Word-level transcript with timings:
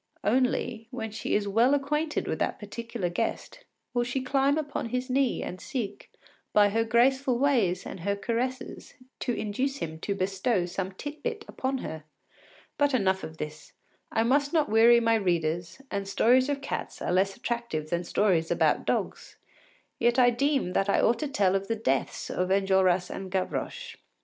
Only, 0.23 0.87
when 0.89 1.11
she 1.11 1.35
is 1.35 1.47
well 1.47 1.75
acquainted 1.75 2.27
with 2.27 2.39
the 2.39 2.55
particular 2.57 3.07
guest, 3.07 3.65
she 4.03 4.19
will 4.21 4.25
climb 4.25 4.57
upon 4.57 4.89
his 4.89 5.11
knee 5.11 5.43
and 5.43 5.61
seek, 5.61 6.11
by 6.53 6.69
her 6.69 6.83
graceful 6.83 7.37
ways 7.37 7.85
and 7.85 7.99
her 7.99 8.15
caresses, 8.15 8.95
to 9.19 9.31
induce 9.35 9.75
him 9.77 9.99
to 9.99 10.15
bestow 10.15 10.65
some 10.65 10.93
tit 10.93 11.21
bit 11.21 11.45
upon 11.47 11.77
her. 11.85 12.03
But 12.79 12.95
enough 12.95 13.23
of 13.23 13.37
this; 13.37 13.73
I 14.11 14.23
must 14.23 14.51
not 14.53 14.69
weary 14.69 14.99
my 14.99 15.13
readers, 15.13 15.79
and 15.91 16.07
stories 16.07 16.49
of 16.49 16.61
cats 16.61 16.99
are 17.03 17.13
less 17.13 17.35
attractive 17.35 17.91
than 17.91 18.03
stories 18.03 18.49
about 18.49 18.85
dogs. 18.87 19.37
Yet 19.99 20.17
I 20.17 20.31
deem 20.31 20.73
that 20.73 20.89
I 20.89 20.99
ought 20.99 21.19
to 21.19 21.27
tell 21.27 21.53
of 21.55 21.67
the 21.67 21.75
deaths 21.75 22.31
of 22.31 22.49
Enjolras 22.49 23.11
and 23.11 23.29
Gavroche. 23.29 23.93